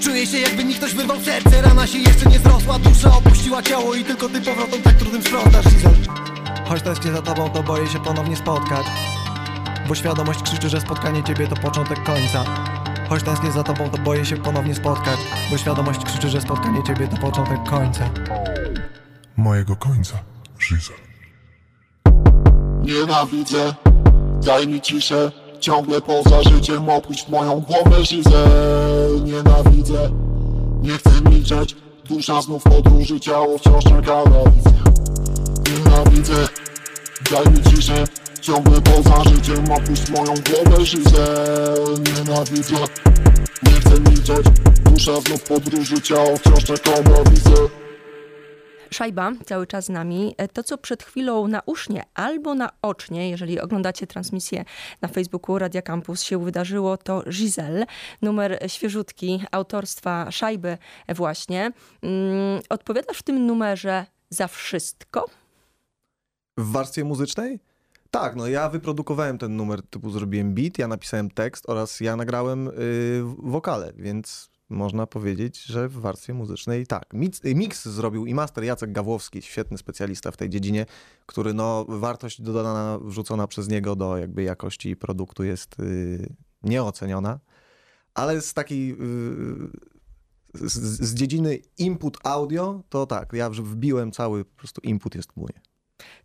Czuję 0.00 0.26
się 0.26 0.38
jakby 0.38 0.64
mi 0.64 0.74
ktoś 0.74 0.94
wyrwał 0.94 1.20
serce. 1.20 1.62
Rana 1.62 1.86
się 1.86 1.98
jeszcze 1.98 2.26
nie 2.26 2.38
zrosła, 2.38 2.78
dusza 2.78 3.16
opuściła 3.16 3.62
ciało 3.62 3.94
I 3.94 4.04
tylko 4.04 4.28
ty 4.28 4.40
powrotem 4.40 4.82
tak 4.82 4.94
trudnym 4.94 5.22
sprzątasz 5.22 5.64
Giselle 5.64 5.96
Choć 6.68 6.82
tęsknię 6.82 7.12
za 7.12 7.22
tobą, 7.22 7.50
to 7.50 7.62
boję 7.62 7.88
się 7.88 8.00
ponownie 8.00 8.36
spotkać. 8.36 8.86
Bo 9.88 9.94
świadomość 9.94 10.42
krzyczy, 10.42 10.68
że 10.68 10.80
spotkanie 10.80 11.22
ciebie 11.22 11.46
to 11.46 11.56
początek 11.56 12.02
końca 12.02 12.44
Choć 13.08 13.22
tęsknię 13.22 13.52
za 13.52 13.62
tobą, 13.62 13.90
to 13.90 13.98
boję 13.98 14.24
się 14.24 14.36
ponownie 14.36 14.74
spotkać 14.74 15.18
Bo 15.50 15.58
świadomość 15.58 16.04
krzyczy, 16.04 16.28
że 16.28 16.40
spotkanie 16.40 16.82
ciebie 16.82 17.08
to 17.08 17.16
początek 17.16 17.64
końca. 17.70 18.10
Mojego 19.36 19.76
końca, 19.76 20.18
Żyzel 20.58 20.96
Nienawidzę, 22.82 23.74
daj 24.46 24.68
mi 24.68 24.80
ciszę. 24.80 25.32
Ciągle 25.60 26.00
poza 26.00 26.42
życiem 26.42 26.88
opuść 26.88 27.28
moją 27.28 27.60
głowę 27.60 28.04
Żyzel 28.04 29.24
Nienawidzę, 29.24 30.10
nie 30.82 30.98
chcę 30.98 31.10
milczeć. 31.30 31.76
Dusza 32.08 32.42
znów 32.42 32.62
podróży, 32.62 33.20
ciało 33.20 33.58
wciąż 33.58 33.84
czeka 33.84 34.22
na 34.24 34.40
Nienawidzę, 35.72 36.48
daj 37.30 37.52
mi 37.52 37.62
ciszę 37.62 38.04
Ciągle 38.44 38.80
poza 38.80 39.24
życiem 39.24 39.72
opuść 39.72 40.10
moją 40.10 40.34
głowę 40.34 40.84
Żyzel 40.84 41.84
Nienawidzę 41.98 42.76
Nie 43.62 43.72
chcę 43.72 44.00
milczeć 44.00 44.46
Dusza 44.84 45.20
znów 45.20 45.42
podróży 45.42 46.02
Ciało 46.02 46.36
wciąż 46.36 46.64
czeka 46.64 46.90
na 46.90 47.30
wizę 47.30 47.54
Szajba 48.90 49.32
cały 49.46 49.66
czas 49.66 49.84
z 49.84 49.88
nami. 49.88 50.34
To, 50.52 50.62
co 50.62 50.78
przed 50.78 51.02
chwilą 51.02 51.48
na 51.48 51.62
usznie 51.66 52.02
albo 52.14 52.54
na 52.54 52.70
ocznie, 52.82 53.30
jeżeli 53.30 53.60
oglądacie 53.60 54.06
transmisję 54.06 54.64
na 55.02 55.08
Facebooku 55.08 55.58
Radia 55.58 55.82
Campus 55.82 56.22
się 56.22 56.44
wydarzyło, 56.44 56.96
to 56.96 57.22
Giselle, 57.30 57.86
numer 58.22 58.58
świeżutki 58.66 59.42
autorstwa 59.50 60.30
Szajby 60.30 60.78
właśnie. 61.08 61.72
Mm, 62.02 62.60
odpowiadasz 62.68 63.18
w 63.18 63.22
tym 63.22 63.46
numerze 63.46 64.06
za 64.30 64.48
wszystko? 64.48 65.26
W 66.58 66.72
warstwie 66.72 67.04
muzycznej? 67.04 67.73
Tak, 68.14 68.36
no 68.36 68.46
ja 68.46 68.68
wyprodukowałem 68.68 69.38
ten 69.38 69.56
numer, 69.56 69.82
typu 69.82 70.10
zrobiłem 70.10 70.54
beat, 70.54 70.78
ja 70.78 70.88
napisałem 70.88 71.30
tekst 71.30 71.68
oraz 71.68 72.00
ja 72.00 72.16
nagrałem 72.16 72.64
yy, 72.64 72.72
wokale, 73.38 73.92
więc 73.96 74.50
można 74.68 75.06
powiedzieć, 75.06 75.62
że 75.62 75.88
w 75.88 75.92
warstwie 75.92 76.34
muzycznej 76.34 76.86
tak. 76.86 77.12
Mix, 77.12 77.40
mix 77.44 77.88
zrobił 77.88 78.26
i 78.26 78.34
master 78.34 78.64
Jacek 78.64 78.92
Gawłowski, 78.92 79.42
świetny 79.42 79.78
specjalista 79.78 80.30
w 80.30 80.36
tej 80.36 80.50
dziedzinie, 80.50 80.86
który 81.26 81.54
no 81.54 81.84
wartość 81.88 82.42
dodana, 82.42 82.98
wrzucona 83.02 83.46
przez 83.46 83.68
niego 83.68 83.96
do 83.96 84.16
jakby 84.16 84.42
jakości 84.42 84.96
produktu 84.96 85.44
jest 85.44 85.76
yy, 85.78 86.34
nieoceniona, 86.62 87.40
ale 88.14 88.40
z 88.40 88.54
takiej 88.54 88.96
z, 90.54 90.72
z 91.08 91.14
dziedziny 91.14 91.58
input 91.78 92.18
audio, 92.24 92.82
to 92.88 93.06
tak, 93.06 93.32
ja 93.32 93.50
wbiłem 93.50 94.12
cały, 94.12 94.44
po 94.44 94.56
prostu 94.56 94.80
input 94.80 95.14
jest 95.14 95.36
mój. 95.36 95.73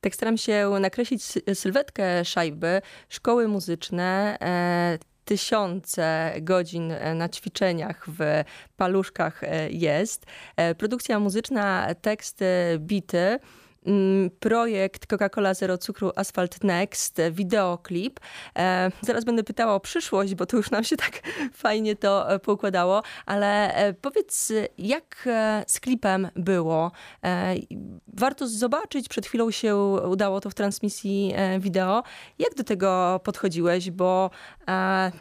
Tak 0.01 0.15
staram 0.15 0.37
się 0.37 0.69
nakreślić 0.79 1.23
sy- 1.23 1.55
sylwetkę 1.55 2.25
szajby, 2.25 2.81
szkoły 3.09 3.47
muzyczne, 3.47 4.37
e, 4.41 4.97
tysiące 5.25 6.33
godzin 6.41 6.91
e, 6.91 7.15
na 7.15 7.29
ćwiczeniach 7.29 8.05
w 8.07 8.43
paluszkach 8.77 9.43
e, 9.43 9.69
jest. 9.69 10.25
Produkcja 10.77 11.19
muzyczna, 11.19 11.87
teksty, 12.01 12.45
bity. 12.79 13.39
Mm, 13.89 14.29
Projekt 14.39 15.07
Coca-Cola 15.07 15.53
Zero 15.53 15.77
Cukru 15.77 16.11
Asphalt 16.15 16.63
Next, 16.63 17.19
e, 17.19 17.31
wideoklip. 17.31 18.19
E, 18.57 18.91
zaraz 19.01 19.25
będę 19.25 19.43
pytała 19.43 19.73
o 19.73 19.79
przyszłość, 19.79 20.35
bo 20.35 20.45
to 20.45 20.57
już 20.57 20.71
nam 20.71 20.83
się 20.83 20.97
tak 20.97 21.21
fajnie 21.53 21.95
to 21.95 22.33
e, 22.33 22.39
poukładało, 22.39 23.03
ale 23.25 23.73
powiedz, 24.01 24.53
jak 24.77 25.29
z 25.67 25.79
klipem 25.79 26.27
było? 26.35 26.91
Warto 28.07 28.47
zobaczyć, 28.47 29.09
przed 29.09 29.25
chwilą 29.25 29.51
się 29.51 29.75
udało 30.09 30.41
to 30.41 30.49
w 30.49 30.53
transmisji 30.53 31.33
wideo. 31.59 32.03
Jak 32.39 32.55
do 32.55 32.63
tego 32.63 33.19
podchodziłeś? 33.23 33.91
Bo 33.91 34.29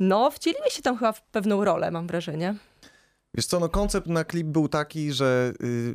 no, 0.01 0.31
wcieliłeś 0.31 0.73
się 0.73 0.83
tam 0.83 0.97
chyba 0.97 1.13
w 1.13 1.23
pewną 1.23 1.65
rolę, 1.65 1.91
mam 1.91 2.07
wrażenie. 2.07 2.55
Wiesz 3.35 3.47
co, 3.47 3.61
no 3.61 3.69
koncept 3.69 4.07
na 4.07 4.25
klip 4.25 4.47
był 4.47 4.69
taki, 4.69 5.13
że 5.13 5.53
y, 5.63 5.95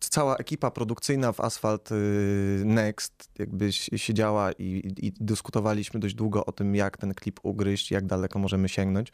cała 0.00 0.36
ekipa 0.36 0.70
produkcyjna 0.70 1.32
w 1.32 1.40
Asphalt 1.40 1.92
y, 1.92 2.62
Next 2.64 3.30
jakby 3.38 3.72
si- 3.72 3.98
siedziała 3.98 4.52
i, 4.52 4.92
i 4.98 5.12
dyskutowaliśmy 5.20 6.00
dość 6.00 6.14
długo 6.14 6.46
o 6.46 6.52
tym, 6.52 6.74
jak 6.74 6.96
ten 6.96 7.14
klip 7.14 7.40
ugryźć, 7.42 7.90
jak 7.90 8.06
daleko 8.06 8.38
możemy 8.38 8.68
sięgnąć. 8.68 9.12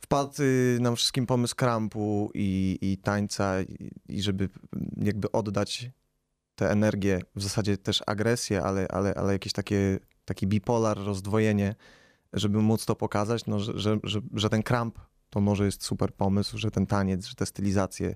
Wpadł 0.00 0.42
y, 0.42 0.78
nam 0.80 0.96
wszystkim 0.96 1.26
pomysł 1.26 1.56
krampu 1.56 2.30
i, 2.34 2.78
i 2.80 2.98
tańca 2.98 3.62
i, 3.62 3.90
i 4.08 4.22
żeby 4.22 4.48
jakby 4.96 5.32
oddać 5.32 5.90
tę 6.54 6.70
energię, 6.70 7.20
w 7.36 7.42
zasadzie 7.42 7.76
też 7.76 8.02
agresję, 8.06 8.62
ale, 8.62 8.88
ale, 8.88 9.14
ale 9.14 9.32
jakieś 9.32 9.52
takie, 9.52 9.98
taki 10.24 10.46
bipolar, 10.46 10.98
rozdwojenie, 10.98 11.74
żeby 12.32 12.62
móc 12.62 12.86
to 12.86 12.96
pokazać, 12.96 13.46
no, 13.46 13.60
że, 13.60 13.78
że, 13.78 13.98
że, 14.04 14.20
że 14.34 14.50
ten 14.50 14.62
kramp 14.62 14.98
to 15.30 15.40
może 15.40 15.64
jest 15.64 15.84
super 15.84 16.14
pomysł, 16.14 16.58
że 16.58 16.70
ten 16.70 16.86
taniec, 16.86 17.26
że 17.26 17.34
te 17.34 17.46
stylizacje. 17.46 18.14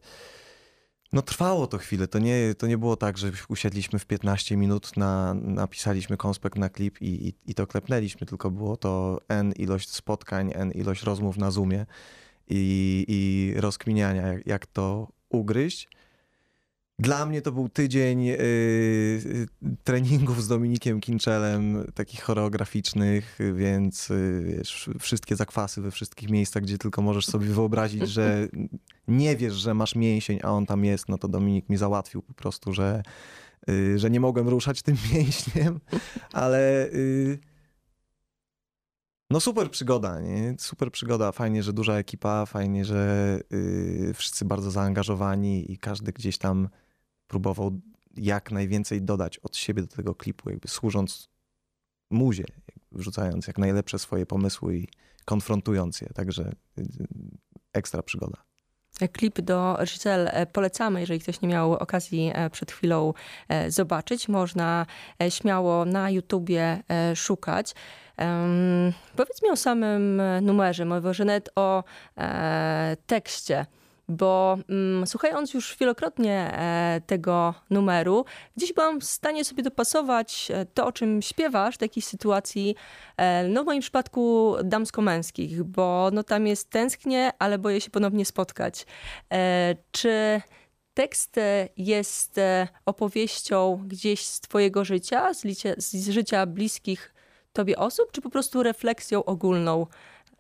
No 1.12 1.22
trwało 1.22 1.66
to 1.66 1.78
chwilę, 1.78 2.08
to 2.08 2.18
nie, 2.18 2.54
to 2.54 2.66
nie 2.66 2.78
było 2.78 2.96
tak, 2.96 3.18
że 3.18 3.32
usiedliśmy 3.48 3.98
w 3.98 4.06
15 4.06 4.56
minut, 4.56 4.96
na, 4.96 5.34
napisaliśmy 5.34 6.16
konspekt 6.16 6.58
na 6.58 6.68
klip 6.68 7.02
i, 7.02 7.28
i, 7.28 7.34
i 7.50 7.54
to 7.54 7.66
klepnęliśmy, 7.66 8.26
tylko 8.26 8.50
było 8.50 8.76
to 8.76 9.20
N 9.28 9.52
ilość 9.52 9.90
spotkań, 9.90 10.50
N 10.54 10.70
ilość 10.72 11.02
rozmów 11.02 11.36
na 11.36 11.50
Zoomie 11.50 11.86
i, 12.48 13.04
i 13.08 13.54
rozkminiania, 13.60 14.26
jak, 14.26 14.46
jak 14.46 14.66
to 14.66 15.08
ugryźć. 15.28 15.88
Dla 16.98 17.26
mnie 17.26 17.42
to 17.42 17.52
był 17.52 17.68
tydzień 17.68 18.24
yy, 18.24 18.36
yy, 18.36 19.76
treningów 19.84 20.42
z 20.42 20.48
Dominikiem 20.48 21.00
Kinczelem, 21.00 21.84
takich 21.94 22.22
choreograficznych, 22.22 23.38
więc 23.54 24.08
yy, 24.08 24.42
wiesz, 24.42 24.90
wszystkie 25.00 25.36
zakwasy 25.36 25.80
we 25.80 25.90
wszystkich 25.90 26.30
miejscach, 26.30 26.62
gdzie 26.62 26.78
tylko 26.78 27.02
możesz 27.02 27.26
sobie 27.26 27.46
wyobrazić, 27.46 28.08
że 28.08 28.48
nie 29.08 29.36
wiesz, 29.36 29.54
że 29.54 29.74
masz 29.74 29.94
mięsień, 29.94 30.38
a 30.42 30.50
on 30.50 30.66
tam 30.66 30.84
jest, 30.84 31.08
no 31.08 31.18
to 31.18 31.28
Dominik 31.28 31.68
mi 31.68 31.76
załatwił 31.76 32.22
po 32.22 32.34
prostu, 32.34 32.72
że, 32.72 33.02
że 33.96 34.10
nie 34.10 34.20
mogłem 34.20 34.48
ruszać 34.48 34.82
tym 34.82 34.96
mięśniem, 35.14 35.80
ale 36.32 36.90
no 39.32 39.40
super 39.40 39.70
przygoda, 39.70 40.20
nie? 40.20 40.54
Super 40.58 40.90
przygoda. 40.90 41.32
Fajnie, 41.32 41.62
że 41.62 41.72
duża 41.72 41.94
ekipa, 41.94 42.46
fajnie, 42.46 42.84
że 42.84 43.40
yy, 43.50 44.14
wszyscy 44.14 44.44
bardzo 44.44 44.70
zaangażowani 44.70 45.72
i 45.72 45.78
każdy 45.78 46.12
gdzieś 46.12 46.38
tam 46.38 46.68
próbował 47.32 47.80
jak 48.16 48.50
najwięcej 48.50 49.02
dodać 49.02 49.38
od 49.38 49.56
siebie 49.56 49.82
do 49.82 49.88
tego 49.88 50.14
klipu, 50.14 50.50
jakby 50.50 50.68
służąc 50.68 51.28
muzie, 52.10 52.44
wrzucając 52.92 53.46
jak 53.46 53.58
najlepsze 53.58 53.98
swoje 53.98 54.26
pomysły 54.26 54.76
i 54.76 54.88
konfrontując 55.24 56.00
je. 56.00 56.08
Także 56.08 56.52
yy, 56.76 56.84
ekstra 57.72 58.02
przygoda. 58.02 58.38
Klip 59.12 59.40
do 59.40 59.78
Giselle 59.84 60.32
e, 60.32 60.46
polecamy, 60.46 61.00
jeżeli 61.00 61.20
ktoś 61.20 61.40
nie 61.40 61.48
miał 61.48 61.72
okazji 61.72 62.30
e, 62.34 62.50
przed 62.50 62.72
chwilą 62.72 63.14
e, 63.48 63.70
zobaczyć. 63.70 64.28
Można 64.28 64.86
e, 65.22 65.30
śmiało 65.30 65.84
na 65.84 66.10
YouTubie 66.10 66.82
e, 66.88 67.16
szukać. 67.16 67.74
Em, 68.16 68.92
powiedz 69.16 69.42
mi 69.42 69.50
o 69.50 69.56
samym 69.56 70.20
e, 70.20 70.40
numerze, 70.40 70.84
może 70.84 71.24
nawet 71.24 71.50
o 71.56 71.84
e, 72.16 72.96
tekście, 73.06 73.66
bo 74.08 74.58
mm, 74.68 75.06
słuchając 75.06 75.54
już 75.54 75.76
wielokrotnie 75.80 76.50
e, 76.52 77.00
tego 77.06 77.54
numeru, 77.70 78.24
gdzieś 78.56 78.72
byłam 78.72 79.00
w 79.00 79.04
stanie 79.04 79.44
sobie 79.44 79.62
dopasować 79.62 80.48
e, 80.50 80.66
to, 80.66 80.86
o 80.86 80.92
czym 80.92 81.22
śpiewasz, 81.22 81.78
do 81.78 81.84
jakiejś 81.84 82.06
sytuacji, 82.06 82.74
e, 83.16 83.48
no 83.48 83.62
w 83.62 83.66
moim 83.66 83.80
przypadku 83.80 84.54
damsko-męskich, 84.64 85.62
bo 85.62 86.10
no 86.12 86.22
tam 86.22 86.46
jest 86.46 86.70
tęsknię, 86.70 87.30
ale 87.38 87.58
boję 87.58 87.80
się 87.80 87.90
ponownie 87.90 88.24
spotkać. 88.24 88.86
E, 89.32 89.76
Czy 89.92 90.40
tekst 90.94 91.38
e, 91.38 91.68
jest 91.76 92.38
e, 92.38 92.68
opowieścią 92.86 93.84
gdzieś 93.86 94.26
z 94.26 94.40
twojego 94.40 94.84
życia, 94.84 95.34
z, 95.34 95.42
z 95.76 96.08
życia 96.08 96.46
bliskich 96.46 97.14
tobie 97.52 97.78
osób, 97.78 98.12
czy 98.12 98.20
po 98.20 98.30
prostu 98.30 98.62
refleksją 98.62 99.24
ogólną 99.24 99.86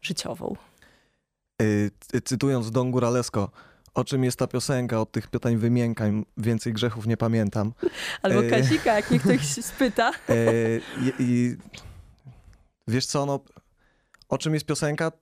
życiową? 0.02 0.56
Cy- 1.58 2.20
cytując 2.24 2.70
Don 2.70 2.90
Guralesco, 2.90 3.50
o 3.94 4.04
czym 4.04 4.24
jest 4.24 4.38
ta 4.38 4.46
piosenka, 4.46 5.00
od 5.00 5.12
tych 5.12 5.26
pytań 5.26 5.56
wymiękań, 5.56 6.24
więcej 6.36 6.72
grzechów 6.72 7.06
nie 7.06 7.16
pamiętam. 7.16 7.72
Albo 8.22 8.44
E, 8.44 8.50
Kazika, 8.50 8.94
jak 8.96 9.10
mnie 9.10 9.20
ktoś 9.20 9.46
spyta. 9.46 10.10
E, 10.28 10.34
i, 11.04 11.12
i 11.18 11.56
wiesz 12.88 13.06
co, 13.06 13.26
no, 13.26 13.40
o 14.28 14.38
czym 14.38 14.54
jest 14.54 14.66
piosenka? 14.66 15.12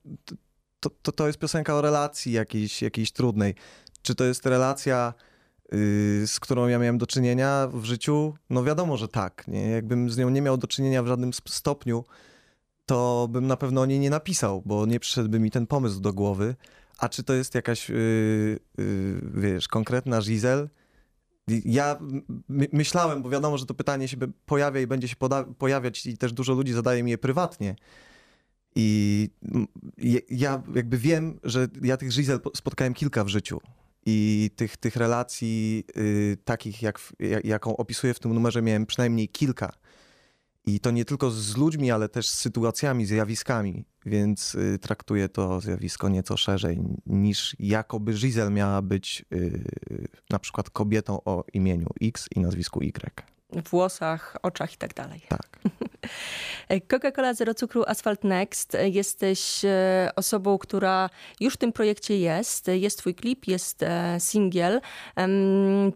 To, 0.80 0.90
to, 1.02 1.12
to 1.12 1.26
jest 1.26 1.38
piosenka 1.38 1.74
o 1.74 1.80
relacji 1.80 2.32
jakiejś, 2.32 2.82
jakiejś 2.82 3.12
trudnej. 3.12 3.54
Czy 4.02 4.14
to 4.14 4.24
jest 4.24 4.46
relacja, 4.46 5.14
y, 5.74 6.26
z 6.26 6.40
którą 6.40 6.68
ja 6.68 6.78
miałem 6.78 6.98
do 6.98 7.06
czynienia 7.06 7.68
w 7.72 7.84
życiu? 7.84 8.34
No 8.50 8.64
wiadomo, 8.64 8.96
że 8.96 9.08
tak. 9.08 9.48
Nie? 9.48 9.70
Jakbym 9.70 10.10
z 10.10 10.18
nią 10.18 10.30
nie 10.30 10.42
miał 10.42 10.56
do 10.56 10.66
czynienia 10.66 11.02
w 11.02 11.06
żadnym 11.06 11.30
stopniu, 11.48 12.04
to 12.90 13.28
bym 13.30 13.46
na 13.46 13.56
pewno 13.56 13.80
o 13.80 13.86
niej 13.86 13.98
nie 13.98 14.10
napisał, 14.10 14.62
bo 14.66 14.86
nie 14.86 15.00
przyszedłby 15.00 15.40
mi 15.40 15.50
ten 15.50 15.66
pomysł 15.66 16.00
do 16.00 16.12
głowy. 16.12 16.54
A 16.98 17.08
czy 17.08 17.22
to 17.22 17.34
jest 17.34 17.54
jakaś, 17.54 17.90
y, 17.90 17.94
y, 18.78 19.20
wiesz, 19.34 19.68
konkretna 19.68 20.20
Giselle? 20.20 20.68
Ja 21.64 21.98
my, 22.48 22.68
myślałem, 22.72 23.22
bo 23.22 23.30
wiadomo, 23.30 23.58
że 23.58 23.66
to 23.66 23.74
pytanie 23.74 24.08
się 24.08 24.16
pojawia 24.46 24.80
i 24.80 24.86
będzie 24.86 25.08
się 25.08 25.16
pojawiać 25.58 26.06
i 26.06 26.18
też 26.18 26.32
dużo 26.32 26.54
ludzi 26.54 26.72
zadaje 26.72 27.02
mi 27.02 27.10
je 27.10 27.18
prywatnie. 27.18 27.76
I 28.74 29.28
ja 30.30 30.62
jakby 30.74 30.98
wiem, 30.98 31.40
że 31.44 31.68
ja 31.82 31.96
tych 31.96 32.10
po- 32.42 32.56
spotkałem 32.56 32.94
kilka 32.94 33.24
w 33.24 33.28
życiu. 33.28 33.60
I 34.06 34.50
tych, 34.56 34.76
tych 34.76 34.96
relacji 34.96 35.84
y, 35.96 36.36
takich, 36.44 36.82
jak, 36.82 37.00
jak, 37.18 37.44
jaką 37.44 37.76
opisuję 37.76 38.14
w 38.14 38.18
tym 38.18 38.34
numerze, 38.34 38.62
miałem 38.62 38.86
przynajmniej 38.86 39.28
kilka. 39.28 39.72
I 40.66 40.80
to 40.80 40.90
nie 40.90 41.04
tylko 41.04 41.30
z 41.30 41.56
ludźmi, 41.56 41.90
ale 41.90 42.08
też 42.08 42.28
z 42.28 42.34
sytuacjami, 42.34 43.06
zjawiskami. 43.06 43.84
Więc 44.06 44.54
y, 44.54 44.78
traktuję 44.78 45.28
to 45.28 45.60
zjawisko 45.60 46.08
nieco 46.08 46.36
szerzej 46.36 46.80
niż 47.06 47.56
jakoby 47.58 48.12
Giselle 48.12 48.50
miała 48.50 48.82
być 48.82 49.24
y, 49.32 49.64
na 50.30 50.38
przykład 50.38 50.70
kobietą 50.70 51.24
o 51.24 51.44
imieniu 51.52 51.86
X 52.02 52.28
i 52.36 52.40
nazwisku 52.40 52.82
Y. 52.82 53.29
Włosach, 53.70 54.36
oczach 54.42 54.74
i 54.74 54.76
tak 54.76 54.94
dalej. 54.94 55.20
Tak. 55.28 55.48
Coca-Cola 56.88 57.34
Zero 57.34 57.54
Cukru 57.54 57.84
Asphalt 57.86 58.24
Next. 58.24 58.76
Jesteś 58.84 59.64
e, 59.64 60.10
osobą, 60.16 60.58
która 60.58 61.10
już 61.40 61.54
w 61.54 61.56
tym 61.56 61.72
projekcie 61.72 62.18
jest. 62.18 62.66
Jest 62.68 62.98
twój 62.98 63.14
klip, 63.14 63.46
jest 63.46 63.82
e, 63.82 64.20
singiel. 64.20 64.80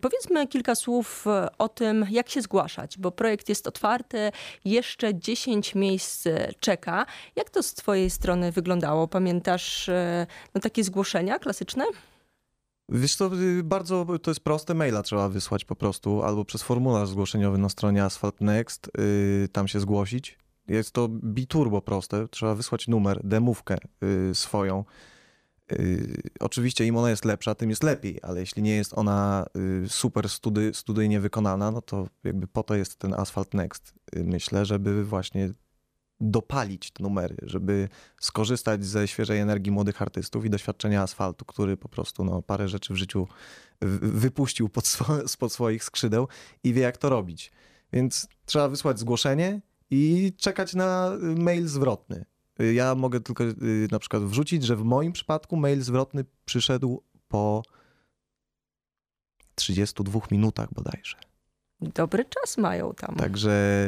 Powiedzmy 0.01 0.47
kilka 0.47 0.75
słów 0.75 1.27
e, 1.27 1.49
o 1.59 1.69
tym, 1.69 2.07
jak 2.11 2.29
się 2.29 2.43
zgłaszać, 2.43 2.99
bo 2.99 3.11
projekt 3.11 3.49
jest 3.49 3.67
otwarty, 3.67 4.33
jeszcze 4.65 5.15
10 5.15 5.75
miejsc 5.75 6.25
czeka. 6.61 7.07
Jak 7.37 7.51
to 7.51 7.63
z 7.63 7.75
twojej 7.75 8.11
strony 8.11 8.53
wyglądało? 8.53 9.09
Pamiętasz 9.09 9.91
no, 10.55 10.61
takie 10.61 10.85
zgłoszenia 10.85 11.39
klasyczne? 11.39 11.85
Wiesz 12.88 13.17
co, 13.17 13.31
y, 13.35 13.62
bardzo 13.62 14.07
to 14.23 14.31
jest 14.31 14.41
proste, 14.41 14.75
maila 14.75 15.03
trzeba 15.03 15.29
wysłać 15.29 15.64
po 15.64 15.76
prostu, 15.76 16.23
albo 16.23 16.45
przez 16.45 16.62
formularz 16.62 17.09
zgłoszeniowy 17.09 17.59
na 17.59 17.69
stronie 17.69 18.05
Asphalt 18.05 18.41
Next, 18.41 18.91
y, 18.99 19.49
tam 19.53 19.69
się 19.69 19.81
zgłosić. 19.81 20.38
Jest 20.69 20.93
to 20.93 21.09
biturbo 21.09 21.83
proste, 21.83 22.29
trzeba 22.29 22.55
wysłać 22.55 22.88
numer, 22.88 23.21
demówkę 23.25 23.76
y, 24.31 24.35
swoją. 24.35 24.85
Y, 25.73 26.23
oczywiście 26.41 26.87
im 26.87 26.97
ona 26.97 27.11
jest 27.11 27.25
lepsza, 27.25 27.55
tym 27.55 27.71
jest 27.71 27.83
lepiej, 27.83 28.19
ale 28.23 28.41
jeśli 28.41 28.62
nie 28.62 28.76
jest 28.76 28.99
ona 28.99 29.47
y, 29.85 29.88
super 29.88 30.25
studi- 30.25 30.75
studyjnie 30.75 31.21
wykonana, 31.21 31.71
no 31.71 31.83
to 31.83 32.09
jakby 32.25 32.47
po 32.47 32.62
to 32.62 32.75
jest 32.75 32.97
ten 32.97 33.14
Asphalt 33.14 33.55
Next. 33.55 33.95
Y, 34.17 34.25
myślę, 34.25 34.67
żeby 34.67 35.05
właśnie 35.05 35.50
dopalić 36.31 36.90
te 36.90 37.02
numery, 37.02 37.37
żeby 37.43 37.88
skorzystać 38.21 38.85
ze 38.85 39.09
świeżej 39.09 39.40
energii 39.40 39.73
młodych 39.73 40.02
artystów 40.02 40.45
i 40.45 40.50
doświadczenia 40.50 41.02
asfaltu, 41.02 41.45
który 41.45 41.76
po 41.76 41.88
prostu 41.88 42.25
no, 42.25 42.43
parę 42.43 42.69
rzeczy 42.69 42.95
w 42.95 42.97
życiu 42.97 43.28
wypuścił 44.00 44.69
pod 44.69 44.85
swo- 44.85 45.28
spod 45.28 45.52
swoich 45.52 45.85
skrzydeł 45.85 46.28
i 46.64 46.73
wie, 46.73 46.83
jak 46.83 46.97
to 46.97 47.09
robić. 47.09 47.52
Więc 47.93 48.28
trzeba 48.47 48.69
wysłać 48.69 48.99
zgłoszenie 48.99 49.61
i 49.90 50.33
czekać 50.37 50.75
na 50.75 51.12
y, 51.14 51.19
mail 51.43 51.69
zwrotny. 51.69 52.25
Y, 52.61 52.75
Ja 52.75 52.95
mogę 52.95 53.21
tylko 53.21 53.45
y, 53.45 53.54
na 53.90 53.99
przykład 53.99 54.23
wrzucić, 54.23 54.64
że 54.64 54.76
w 54.76 54.83
moim 54.85 55.12
przypadku 55.12 55.57
mail 55.57 55.83
zwrotny 55.83 56.25
przyszedł 56.45 57.02
po 57.28 57.62
32 59.54 60.21
minutach 60.31 60.75
bodajże. 60.75 61.16
Dobry 61.81 62.25
czas 62.25 62.59
mają 62.59 62.95
tam. 62.95 63.16
Także 63.16 63.87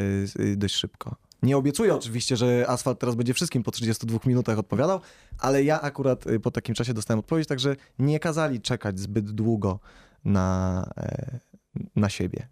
dość 0.56 0.74
szybko. 0.74 1.16
Nie 1.42 1.56
obiecuję 1.56 1.94
oczywiście, 1.94 2.36
że 2.36 2.64
asfalt 2.68 2.98
teraz 2.98 3.14
będzie 3.14 3.34
wszystkim 3.34 3.62
po 3.62 3.70
32 3.70 4.18
minutach 4.26 4.58
odpowiadał, 4.58 5.00
ale 5.38 5.64
ja 5.64 5.80
akurat 5.80 6.26
y, 6.26 6.40
po 6.40 6.50
takim 6.50 6.74
czasie 6.74 6.94
dostałem 6.94 7.18
odpowiedź, 7.18 7.48
także 7.48 7.76
nie 7.98 8.20
kazali 8.20 8.60
czekać 8.60 8.98
zbyt 8.98 9.30
długo 9.30 9.78
na, 10.24 10.90
e, 10.96 11.38
na 11.96 12.08
siebie. 12.08 12.48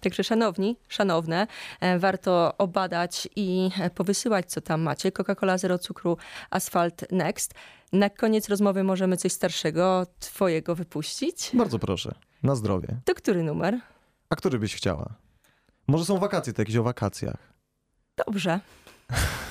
Także 0.00 0.24
szanowni, 0.24 0.76
szanowne, 0.88 1.46
e, 1.80 1.98
warto 1.98 2.54
obadać 2.58 3.28
i 3.36 3.70
e, 3.80 3.90
powysyłać, 3.90 4.46
co 4.46 4.60
tam 4.60 4.82
macie. 4.82 5.12
Coca-Cola 5.12 5.58
zero 5.58 5.78
cukru, 5.78 6.16
Asphalt 6.50 7.12
Next. 7.12 7.54
Na 7.92 8.10
koniec 8.10 8.48
rozmowy 8.48 8.84
możemy 8.84 9.16
coś 9.16 9.32
starszego 9.32 10.06
twojego 10.18 10.74
wypuścić. 10.74 11.50
Bardzo 11.54 11.78
proszę, 11.78 12.14
na 12.42 12.54
zdrowie. 12.54 12.88
To 13.04 13.14
który 13.14 13.42
numer? 13.42 13.80
A 14.30 14.36
który 14.36 14.58
byś 14.58 14.76
chciała? 14.76 15.14
Może 15.88 16.04
są 16.04 16.18
wakacje, 16.18 16.52
to 16.52 16.62
jakieś 16.62 16.76
o 16.76 16.82
wakacjach. 16.82 17.55
Dobrze. 18.26 18.60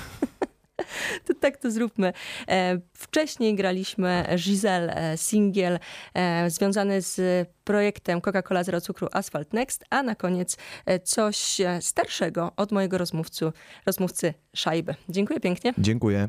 To 1.24 1.34
tak 1.34 1.56
to 1.56 1.70
zróbmy. 1.70 2.12
E, 2.48 2.80
Wcześniej 2.94 3.54
graliśmy 3.54 4.24
Giselle 4.36 4.94
e, 4.94 5.16
singiel 5.16 5.78
e, 6.14 6.50
związany 6.50 7.02
z 7.02 7.48
projektem 7.64 8.20
Coca-Cola 8.20 8.64
Zero 8.64 8.80
Cukru 8.80 9.08
Asphalt 9.12 9.52
Next, 9.52 9.84
a 9.90 10.02
na 10.02 10.14
koniec 10.14 10.56
coś 11.04 11.56
starszego 11.80 12.52
od 12.56 12.72
mojego 12.72 12.98
rozmówcy, 12.98 13.52
rozmówcy 13.86 14.34
Szajby. 14.54 14.94
Dziękuję 15.08 15.40
pięknie. 15.40 15.74
Dziękuję. 15.78 16.28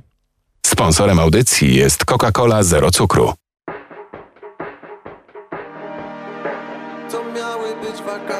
Sponsorem 0.65 1.20
audycji 1.20 1.75
jest 1.75 2.06
Coca-Cola 2.06 2.63
Zero 2.63 2.91
Cukru. 2.91 3.34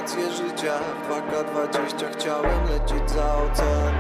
Wakacje 0.08 0.32
życia. 0.32 0.74
W 0.80 1.10
2K20 1.10 2.12
chciałem 2.14 2.70
lecieć 2.70 3.12
za 3.12 3.36
ocean. 3.36 3.94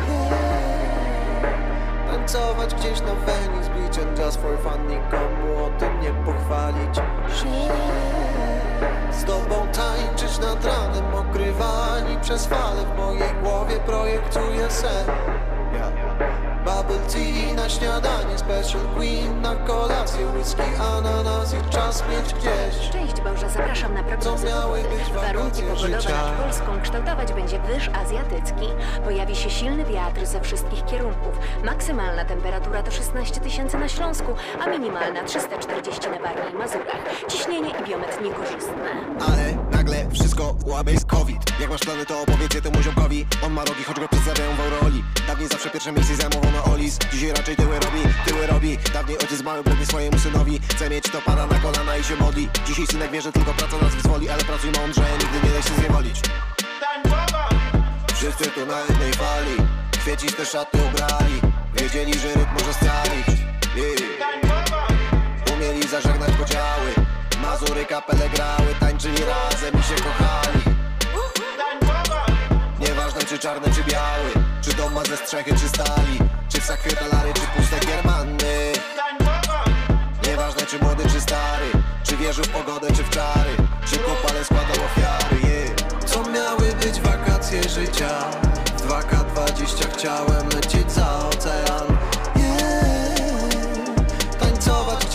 Tańcować 2.11 2.75
gdzieś 2.75 3.01
na 3.01 3.15
Venice 3.15 3.69
Beach 3.69 4.07
And 4.07 4.19
just 4.19 4.41
for 4.41 4.57
fun 4.59 4.87
nikomu 4.87 5.65
o 5.65 5.79
tym 5.79 5.99
nie 6.01 6.11
pochwalić. 6.25 6.95
Się 7.39 7.73
Z 9.11 9.23
tobą 9.23 9.67
tańczyć 9.67 10.39
nad 10.39 10.65
ranem 10.65 11.15
Okrywani 11.15 12.17
przez 12.21 12.45
fale 12.45 12.81
W 12.85 12.97
mojej 12.97 13.33
głowie 13.43 13.79
projektuję 13.79 14.71
sen 14.71 15.05
Bubble 16.67 16.99
tea 17.07 17.53
na 17.55 17.69
śniadanie 17.69 18.37
Special 18.37 18.81
queen 18.95 19.41
na 19.41 19.55
kolację 19.55 20.25
Whisky, 20.27 20.61
ananas 20.97 21.53
i 21.53 21.69
czas 21.69 22.03
mieć 22.09 22.33
gdzieś 22.33 22.89
Cześć 22.91 23.21
Boże, 23.21 23.49
zapraszam 23.49 23.93
na 23.93 24.03
Co 24.03 24.07
prognozy 24.07 24.47
miały 24.47 24.79
być 24.81 25.13
Warunki 25.13 25.61
pogodowe 25.61 26.01
życia? 26.01 26.09
nad 26.09 26.43
Polską 26.43 26.81
kształtować 26.81 27.33
będzie 27.33 27.59
wyż 27.59 27.89
azjatycki. 28.03 28.67
Pojawi 29.03 29.35
się 29.35 29.49
silny 29.49 29.85
wiatr 29.85 30.25
ze 30.25 30.41
wszystkich 30.41 30.85
kierunków. 30.85 31.39
Maksymalna 31.63 32.25
temperatura 32.25 32.83
to 32.83 32.91
16 32.91 33.41
tysięcy 33.41 33.77
na 33.77 33.87
Śląsku, 33.87 34.35
a 34.65 34.69
minimalna 34.69 35.23
340 35.23 36.09
na 36.09 36.19
Warmii 36.19 36.53
i 36.53 36.57
Mazurach. 36.57 37.01
Ciśnienie 37.27 37.69
i 37.69 37.89
biometr 37.89 38.21
niekorzystne. 38.21 38.89
Ale 39.27 39.66
nagle 39.87 40.11
wszystko 40.11 40.55
łamie 40.65 40.91
jest 40.91 41.05
COVID. 41.05 41.59
Jak 41.59 41.69
masz 41.69 41.81
plany 41.81 42.05
to 42.05 42.21
opowiedz 42.21 42.53
je 42.53 42.61
temu 42.61 42.81
ziomkowi. 42.83 43.25
On 43.45 43.53
ma 43.53 43.65
rogi, 43.65 43.83
choć 43.83 43.99
go 43.99 44.07
przedstawiają 44.07 44.55
w 44.55 44.59
Auroli. 44.59 45.03
Dawniej 45.27 45.47
zawsze 45.47 45.69
pierwsze 45.69 45.91
miejsce 45.91 46.15
zajmował 46.15 46.51
na 46.51 46.63
Olis. 46.63 46.99
Dzisiaj 47.11 47.29
raczej 47.29 47.55
tyły 47.55 47.79
robi, 47.79 48.01
tyły 48.25 48.47
robi. 48.47 48.77
Dawniej 48.93 49.17
ojciec 49.17 49.41
mały 49.43 49.63
brednie 49.63 49.85
swojemu 49.85 50.19
synowi. 50.19 50.59
Chce 50.69 50.89
mieć 50.89 51.03
to 51.03 51.21
pada 51.21 51.47
na 51.47 51.59
kolana 51.59 51.97
i 51.97 52.03
się 52.03 52.15
modli. 52.15 52.49
Dzisiaj 52.67 52.87
synek 52.87 53.11
wie, 53.11 53.21
że 53.21 53.31
tylko 53.31 53.53
praca 53.53 53.77
nas 53.77 53.95
wyzwoli 53.95 54.29
Ale 54.29 54.43
pracuj 54.43 54.71
mądrze, 54.71 55.01
nigdy 55.11 55.47
nie 55.47 55.53
daj 55.53 55.63
się 55.63 55.75
zniewolić. 55.79 56.21
Wszyscy 58.13 58.51
tu 58.51 58.65
na 58.65 58.79
jednej 58.79 59.13
fali. 59.13 59.55
Kwieciste 59.91 60.45
szaty 60.45 60.77
ubrali. 60.77 61.41
Wiedzieli, 61.75 62.19
że 62.19 62.27
rytm 62.27 62.53
może 62.53 62.73
scalić. 62.73 63.27
I 63.75 64.17
Umieli 65.53 65.87
zażegnać 65.87 66.31
podziały 66.31 66.96
Mazury 67.47 67.85
kapele 67.85 68.29
grały 68.29 68.75
Tańczyli 68.79 69.23
razem 69.25 69.79
i 69.79 69.83
się 69.83 69.95
kochali. 69.95 70.59
Nieważne 72.79 73.21
czy 73.23 73.39
czarny 73.39 73.67
czy 73.75 73.83
biały 73.83 74.31
Czy 74.61 74.73
dom 74.73 74.93
ma 74.93 75.05
ze 75.05 75.17
strzechy 75.17 75.51
czy 75.51 75.69
stali 75.69 76.17
Czy 76.49 76.61
w 76.61 76.65
sakwetalary 76.65 77.33
czy 77.33 77.41
puste 77.41 77.79
giermanny. 77.87 78.71
Nieważne 80.27 80.65
czy 80.65 80.79
młody 80.79 81.03
czy 81.13 81.21
stary 81.21 81.71
Czy 82.03 82.17
wierzył 82.17 82.43
w 82.43 82.49
pogodę 82.49 82.87
czy 82.87 83.03
w 83.03 83.09
czary 83.09 83.55
Czy 83.91 83.99
kopale 83.99 84.45
składał 84.45 84.85
ofiary. 84.85 85.49
Yeah. 85.49 86.03
Co 86.05 86.23
miały 86.31 86.73
być 86.73 87.01
wakacje 87.01 87.69
życia? 87.69 88.31
W 88.77 88.87
2K20 88.87 89.93
chciałem 89.93 90.49
lecieć 90.49 90.91
za 90.91 91.19
ocean 91.19 91.96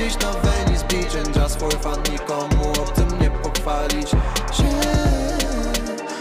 Gdzieś 0.02 0.18
na 0.18 0.32
Venice 0.32 0.84
Beach 0.84 1.16
And 1.16 1.36
just 1.36 1.60
for 1.60 1.72
fun 1.72 2.02
nikomu 2.12 2.72
o 2.72 2.90
tym 2.90 3.20
nie 3.20 3.30
pochwalić 3.30 4.10
się. 4.10 4.80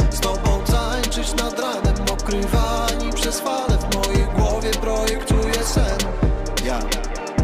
Z 0.09 0.19
tobą 0.19 0.63
tańczyć 0.63 1.33
nad 1.33 1.59
ranem 1.59 1.95
Okrywani 2.11 3.13
przez 3.15 3.39
fale 3.39 3.77
W 3.77 3.95
mojej 3.95 4.25
głowie 4.25 4.71
projektuję 4.71 5.63
sen. 5.63 5.97
Ja. 6.65 6.79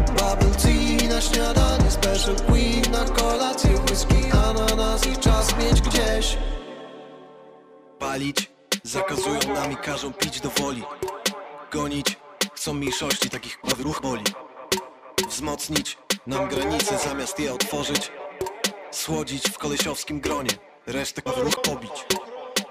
Bubble 0.06 0.54
tea 0.62 1.08
na 1.08 1.20
śniadanie 1.20 1.90
Special 1.90 2.36
queen 2.46 2.92
na 2.92 3.04
kolację 3.04 3.70
Whisky, 3.70 4.32
ananas 4.32 5.06
i 5.06 5.16
czas 5.16 5.56
mieć 5.58 5.80
gdzieś. 5.80 6.38
Palić, 7.98 8.50
zakazują 8.82 9.54
nam 9.54 9.72
i 9.72 9.76
każą 9.76 10.12
pić 10.12 10.40
do 10.40 10.50
woli. 10.50 10.82
Gonić, 11.72 12.16
chcą 12.54 12.74
mniejszości, 12.74 13.30
takich 13.30 13.58
ruch 13.78 14.00
boli. 14.02 14.24
Wzmocnić 15.28 15.98
nam 16.28 16.48
granice 16.48 16.98
zamiast 16.98 17.40
je 17.40 17.52
otworzyć 17.52 18.12
Słodzić 18.90 19.50
w 19.50 19.58
kolesiowskim 19.58 20.20
gronie, 20.20 20.50
resztę 20.86 21.22
ruch 21.36 21.62
pobić. 21.62 22.06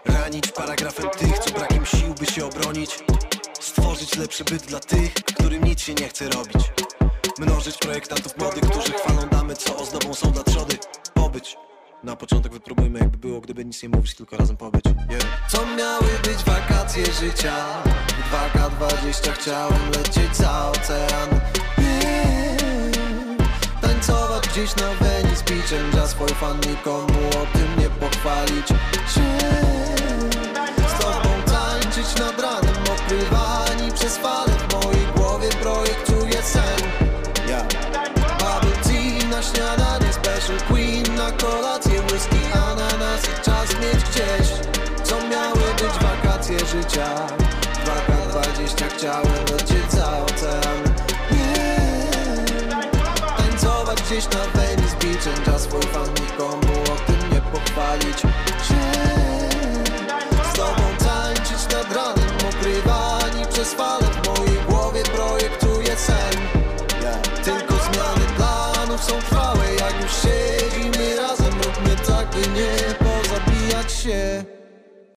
Ranić 0.05 0.51
paragrafem 0.51 1.09
tych, 1.09 1.39
co 1.39 1.53
brakiem 1.53 1.85
sił 1.85 2.13
by 2.13 2.25
się 2.25 2.45
obronić. 2.45 2.99
Stworzyć 3.59 4.15
lepszy 4.15 4.43
byt 4.43 4.65
dla 4.65 4.79
tych, 4.79 5.13
którym 5.13 5.63
nic 5.63 5.81
się 5.81 5.93
nie 5.93 6.09
chce 6.09 6.29
robić. 6.29 6.71
Mnożyć 7.39 7.77
projektantów 7.77 8.37
młodych, 8.37 8.63
którzy 8.63 8.91
chwalą 8.91 9.27
damy, 9.31 9.55
co 9.55 9.77
ozdobą 9.77 10.13
są 10.13 10.31
dla 10.31 10.43
trzody. 10.43 10.77
Pobyć. 11.13 11.57
Na 12.03 12.15
początek 12.15 12.53
wypróbujmy 12.53 12.99
jakby 12.99 13.17
było, 13.17 13.41
gdyby 13.41 13.65
nic 13.65 13.83
nie 13.83 13.89
mówić, 13.89 14.15
tylko 14.15 14.37
razem 14.37 14.57
pobyć. 14.57 14.85
Yeah. 14.85 15.51
Co 15.51 15.65
miały 15.65 16.09
być 16.23 16.43
wakacje 16.45 17.05
życia? 17.05 17.83
W 18.07 18.55
2K20 18.55 19.31
chciałem 19.31 19.91
lecieć 19.91 20.35
za 20.35 20.71
ocean. 20.71 21.29
Yeah. 21.77 22.56
Gdzieś 24.57 24.75
na 24.75 24.93
Venice 24.93 25.43
Beach 25.43 25.73
And 25.73 25.93
just 25.93 26.17
for 26.17 26.29
nikomu 26.67 27.29
o 27.29 27.57
tym 27.57 27.79
nie 27.79 27.89
pochwalić 27.89 28.67
się. 28.67 29.21
Z 30.87 31.01
tobą 31.01 31.29
tańczyć 31.45 32.19
nad 32.19 32.39
ranem 32.39 32.75
Okrywani 32.91 33.91
przez 33.91 34.17
fale 34.17 34.46